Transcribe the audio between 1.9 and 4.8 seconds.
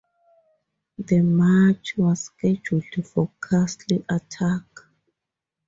was scheduled for Castle Attack.